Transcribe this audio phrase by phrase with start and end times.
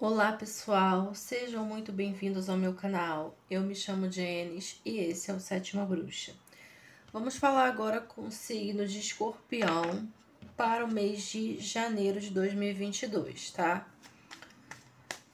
[0.00, 3.36] Olá pessoal, sejam muito bem-vindos ao meu canal.
[3.50, 6.34] Eu me chamo Jenis e esse é o Sétima Bruxa.
[7.12, 10.08] Vamos falar agora com o signo de escorpião
[10.56, 13.88] para o mês de janeiro de 2022, tá?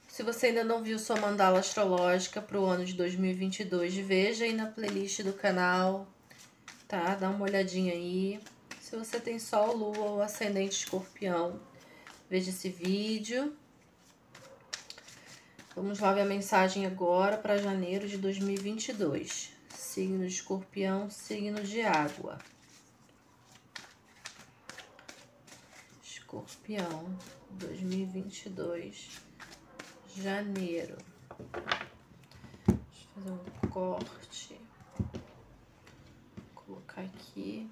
[0.07, 4.53] Se você ainda não viu sua mandala astrológica para o ano de 2022, veja aí
[4.53, 6.07] na playlist do canal,
[6.87, 7.13] tá?
[7.13, 8.39] Dá uma olhadinha aí.
[8.81, 11.59] Se você tem Sol, Lua ou Ascendente Escorpião,
[12.27, 13.55] veja esse vídeo
[15.75, 19.51] Vamos lá ver a mensagem agora para janeiro de 2022.
[19.71, 22.37] Signo de escorpião, signo de água.
[26.01, 27.13] Escorpião,
[27.51, 29.19] 2022,
[30.15, 30.95] janeiro.
[32.65, 34.57] Deixa eu fazer um corte.
[36.37, 37.69] Vou colocar aqui.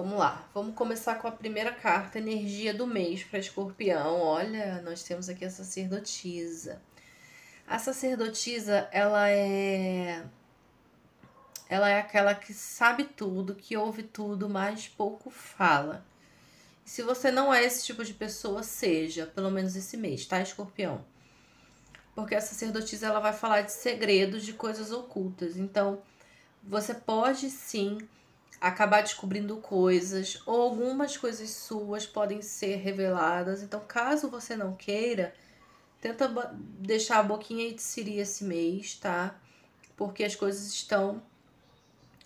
[0.00, 4.20] Vamos lá, vamos começar com a primeira carta, energia do mês para escorpião.
[4.20, 6.80] Olha, nós temos aqui a sacerdotisa.
[7.66, 10.24] A sacerdotisa, ela é
[11.68, 16.06] ela é aquela que sabe tudo, que ouve tudo, mas pouco fala.
[16.84, 21.04] Se você não é esse tipo de pessoa, seja, pelo menos esse mês, tá, escorpião?
[22.14, 25.56] Porque a sacerdotisa ela vai falar de segredos, de coisas ocultas.
[25.56, 26.00] Então,
[26.62, 27.98] você pode sim
[28.60, 33.62] acabar descobrindo coisas, ou algumas coisas suas podem ser reveladas.
[33.62, 35.34] Então, caso você não queira,
[36.00, 36.28] tenta
[36.78, 39.34] deixar a boquinha de siri esse mês, tá?
[39.96, 41.22] Porque as coisas estão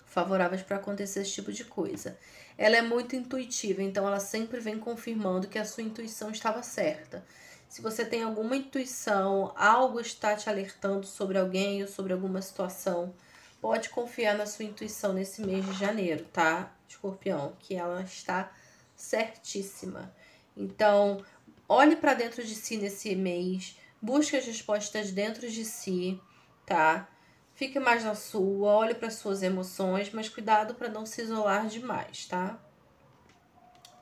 [0.07, 2.19] favoráveis para acontecer esse tipo de coisa.
[2.57, 7.25] Ela é muito intuitiva, então ela sempre vem confirmando que a sua intuição estava certa.
[7.69, 13.15] Se você tem alguma intuição, algo está te alertando sobre alguém ou sobre alguma situação,
[13.63, 16.75] pode confiar na sua intuição nesse mês de janeiro, tá?
[16.89, 18.53] Escorpião, que ela está
[18.97, 20.13] certíssima.
[20.57, 21.25] Então,
[21.69, 26.21] olhe para dentro de si nesse mês, busque as respostas dentro de si,
[26.67, 27.09] tá?
[27.55, 32.27] Fique mais na sua, olhe para suas emoções, mas cuidado para não se isolar demais,
[32.27, 32.59] tá?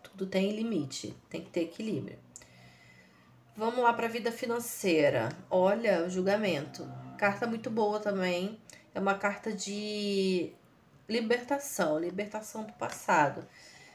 [0.02, 2.18] Tudo tem limite, tem que ter equilíbrio.
[3.54, 5.28] Vamos lá para a vida financeira.
[5.50, 6.90] Olha, o julgamento.
[7.18, 8.58] Carta muito boa também
[8.94, 10.52] é uma carta de
[11.08, 13.46] libertação, libertação do passado.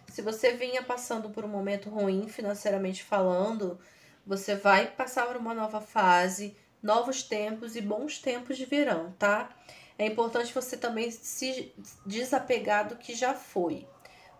[0.07, 3.79] Se você vinha passando por um momento ruim financeiramente falando,
[4.25, 9.49] você vai passar por uma nova fase, novos tempos e bons tempos de verão, tá?
[9.97, 11.73] É importante você também se
[12.05, 13.87] desapegar do que já foi.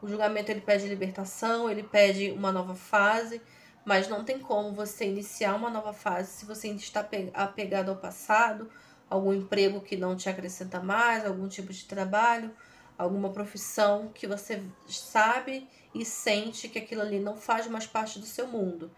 [0.02, 3.42] O julgamento ele pede libertação, ele pede uma nova fase,
[3.86, 7.98] mas não tem como você iniciar uma nova fase se você ainda está apegado ao
[7.98, 8.70] passado
[9.10, 12.52] algum emprego que não te acrescenta mais, algum tipo de trabalho,
[12.98, 18.26] alguma profissão que você sabe e sente que aquilo ali não faz mais parte do
[18.26, 18.92] seu mundo.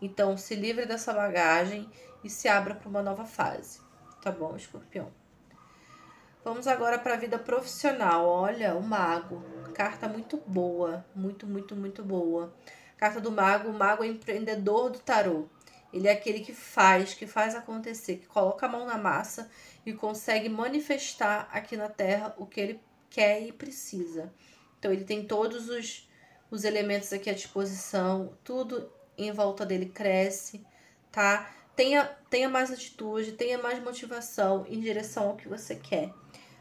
[0.00, 1.88] Então, se livre dessa bagagem
[2.22, 3.80] e se abra para uma nova fase.
[4.20, 5.10] Tá bom, escorpião?
[6.44, 8.26] Vamos agora para a vida profissional.
[8.26, 9.42] Olha, o mago.
[9.72, 12.54] Carta muito boa, muito, muito, muito boa.
[12.96, 15.48] Carta do mago, o mago é empreendedor do tarô.
[15.94, 19.48] Ele é aquele que faz, que faz acontecer, que coloca a mão na massa
[19.86, 24.32] e consegue manifestar aqui na Terra o que ele quer e precisa.
[24.76, 26.08] Então ele tem todos os,
[26.50, 30.66] os elementos aqui à disposição, tudo em volta dele cresce,
[31.12, 31.48] tá?
[31.76, 36.12] Tenha, tenha mais atitude, tenha mais motivação em direção ao que você quer.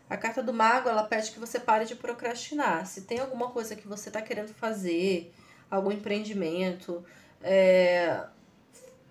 [0.08, 2.86] A carta do mago, ela pede que você pare de procrastinar.
[2.86, 5.34] Se tem alguma coisa que você está querendo fazer,
[5.72, 7.04] algum empreendimento,
[7.42, 8.24] é,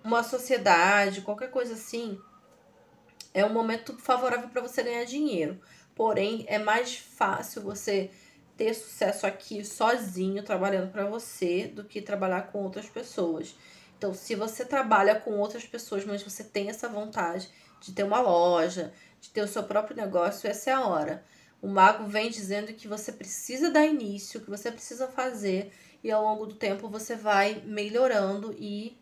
[0.04, 2.18] uma sociedade, qualquer coisa assim,
[3.34, 5.60] é um momento favorável para você ganhar dinheiro.
[5.94, 8.10] Porém, é mais fácil você
[8.56, 13.56] ter sucesso aqui sozinho, trabalhando para você, do que trabalhar com outras pessoas.
[13.96, 17.48] Então, se você trabalha com outras pessoas, mas você tem essa vontade
[17.80, 21.24] de ter uma loja, de ter o seu próprio negócio, essa é a hora.
[21.60, 26.22] O mago vem dizendo que você precisa dar início, que você precisa fazer, e ao
[26.22, 28.98] longo do tempo você vai melhorando e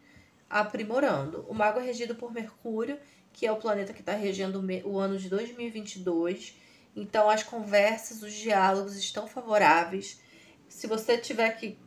[0.51, 1.47] aprimorando.
[1.49, 2.99] O mago é regido por Mercúrio,
[3.33, 6.59] que é o planeta que está regendo o ano de 2022.
[6.97, 10.21] Então, as conversas, os diálogos estão favoráveis.
[10.69, 11.79] Se você tiver que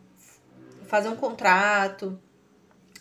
[0.87, 2.17] fazer um contrato,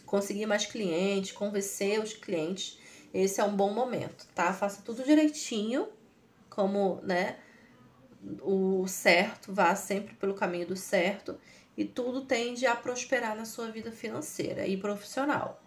[0.05, 2.79] conseguir mais clientes, convencer os clientes,
[3.15, 4.53] esse é um bom momento, tá?
[4.53, 5.89] Faça tudo direitinho,
[6.51, 7.39] como, né,
[8.41, 11.39] o certo, vá sempre pelo caminho do certo
[11.77, 15.63] e tudo tende a prosperar na sua vida financeira e profissional.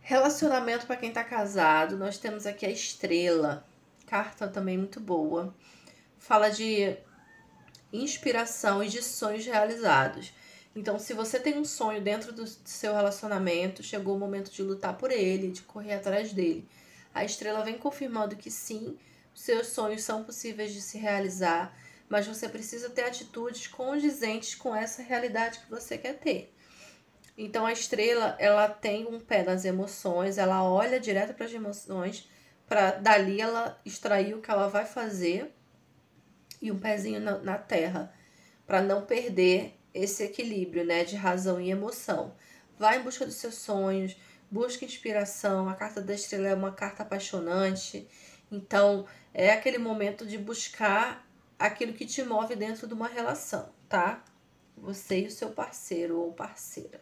[0.00, 3.64] Relacionamento para quem está casado, nós temos aqui a estrela,
[4.06, 5.54] carta também muito boa.
[6.18, 6.96] Fala de
[7.92, 10.32] inspiração e de sonhos realizados.
[10.74, 14.96] Então, se você tem um sonho dentro do seu relacionamento, chegou o momento de lutar
[14.96, 16.68] por ele, de correr atrás dele.
[17.12, 18.96] A estrela vem confirmando que sim,
[19.34, 21.76] seus sonhos são possíveis de se realizar,
[22.10, 26.52] mas você precisa ter atitudes condizentes com essa realidade que você quer ter.
[27.38, 32.28] Então a estrela, ela tem um pé nas emoções, ela olha direto para as emoções,
[32.66, 35.54] para dali ela extrair o que ela vai fazer
[36.60, 38.12] e um pezinho na, na terra,
[38.66, 42.34] para não perder esse equilíbrio, né, de razão e emoção.
[42.76, 44.16] Vai em busca dos seus sonhos,
[44.50, 45.68] busca inspiração.
[45.68, 48.06] A carta da estrela é uma carta apaixonante.
[48.50, 51.26] Então, é aquele momento de buscar
[51.60, 54.24] aquilo que te move dentro de uma relação, tá?
[54.78, 56.98] Você e o seu parceiro ou parceira.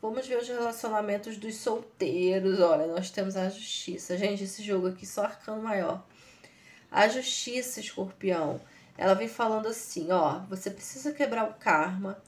[0.00, 2.60] Vamos ver os relacionamentos dos solteiros.
[2.60, 4.16] Olha, nós temos a justiça.
[4.16, 6.06] Gente, esse jogo aqui só arcano maior.
[6.88, 8.60] A justiça, escorpião,
[8.96, 12.22] ela vem falando assim: ó, você precisa quebrar o karma,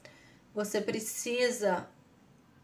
[0.53, 1.87] você precisa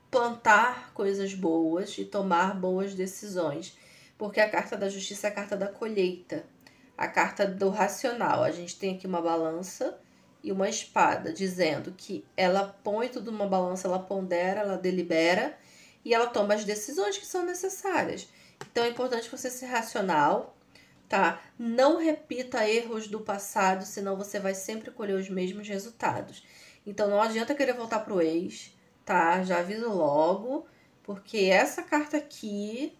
[0.09, 3.77] plantar coisas boas e tomar boas decisões,
[4.17, 6.45] porque a carta da justiça é a carta da colheita,
[7.01, 8.43] a carta do racional.
[8.43, 9.99] A gente tem aqui uma balança
[10.43, 15.57] e uma espada, dizendo que ela põe tudo numa balança, ela pondera, ela delibera
[16.05, 18.27] e ela toma as decisões que são necessárias.
[18.71, 20.55] Então é importante você ser racional,
[21.09, 21.41] tá?
[21.57, 26.43] Não repita erros do passado, senão você vai sempre colher os mesmos resultados.
[26.85, 29.43] Então não adianta querer voltar pro ex, tá?
[29.43, 30.67] Já aviso logo,
[31.03, 32.95] porque essa carta aqui,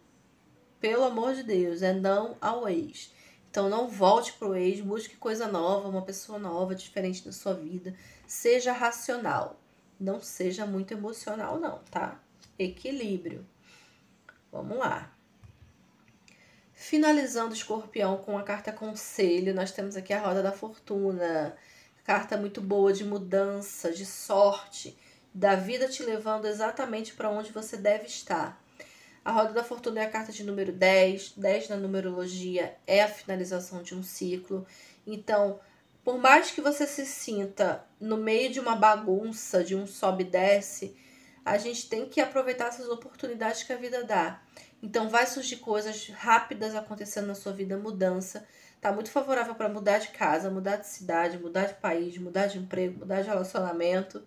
[0.80, 3.13] pelo amor de Deus, é não ao ex.
[3.51, 7.94] Então não volte pro ex, busque coisa nova, uma pessoa nova, diferente da sua vida.
[8.25, 9.59] Seja racional.
[10.00, 12.18] Não seja muito emocional, não, tá?
[12.57, 13.45] Equilíbrio.
[14.50, 15.13] Vamos lá.
[16.74, 21.56] Finalizando o escorpião com a carta conselho, nós temos aqui a roda da fortuna.
[22.06, 24.98] Carta muito boa de mudança, de sorte,
[25.33, 28.59] da vida te levando exatamente para onde você deve estar.
[29.23, 31.33] A roda da fortuna é a carta de número 10.
[31.38, 34.65] 10 na numerologia é a finalização de um ciclo.
[35.06, 35.59] Então,
[36.03, 40.27] por mais que você se sinta no meio de uma bagunça, de um sobe e
[40.27, 40.97] desce,
[41.45, 44.41] a gente tem que aproveitar essas oportunidades que a vida dá.
[44.81, 48.47] Então, vai surgir coisas rápidas acontecendo na sua vida, mudança.
[48.79, 52.57] Tá muito favorável para mudar de casa, mudar de cidade, mudar de país, mudar de
[52.57, 54.24] emprego, mudar de relacionamento,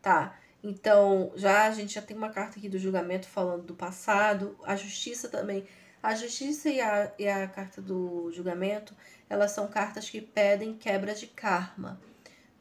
[0.00, 0.36] tá?
[0.62, 4.76] Então, já a gente já tem uma carta aqui do julgamento falando do passado, a
[4.76, 5.66] justiça também.
[6.00, 8.94] A justiça e a, e a carta do julgamento,
[9.28, 12.00] elas são cartas que pedem quebra de karma,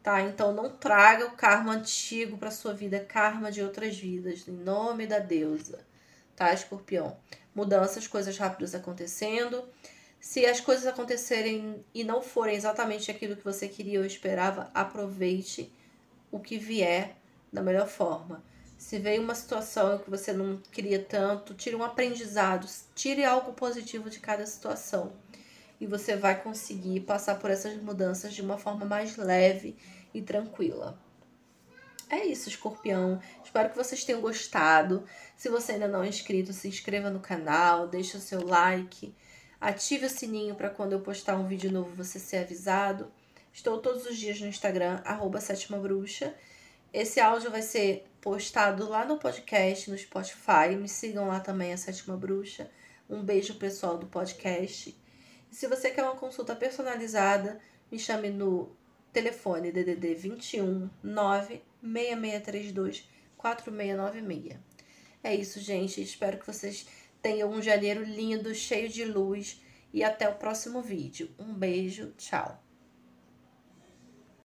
[0.03, 0.21] tá?
[0.21, 5.07] Então, não traga o karma antigo para sua vida, karma de outras vidas, em nome
[5.07, 5.79] da deusa,
[6.35, 7.17] tá, escorpião?
[7.53, 9.63] Mudanças, coisas rápidas acontecendo.
[10.19, 15.71] Se as coisas acontecerem e não forem exatamente aquilo que você queria ou esperava, aproveite
[16.31, 17.20] o que vier
[17.51, 18.43] da melhor forma.
[18.77, 24.09] Se veio uma situação que você não queria tanto, tire um aprendizado, tire algo positivo
[24.09, 25.13] de cada situação.
[25.79, 29.75] E você vai conseguir passar por essas mudanças de uma forma mais leve
[30.13, 30.99] e tranquila.
[32.09, 33.21] É isso, escorpião.
[33.43, 35.05] Espero que vocês tenham gostado.
[35.37, 39.15] Se você ainda não é inscrito, se inscreva no canal, deixe o seu like,
[39.61, 43.09] ative o sininho para quando eu postar um vídeo novo você ser avisado.
[43.53, 46.35] Estou todos os dias no Instagram, arroba sétima bruxa.
[46.93, 50.75] Esse áudio vai ser postado lá no podcast, no Spotify.
[50.77, 52.69] Me sigam lá também, a Sétima Bruxa.
[53.09, 54.93] Um beijo pessoal do podcast.
[55.49, 58.75] E se você quer uma consulta personalizada, me chame no
[59.13, 64.59] telefone DDD 21 96632 4696.
[65.23, 66.01] É isso, gente.
[66.01, 66.85] Espero que vocês
[67.21, 69.61] tenham um janeiro lindo, cheio de luz.
[69.93, 71.29] E até o próximo vídeo.
[71.39, 72.61] Um beijo, tchau.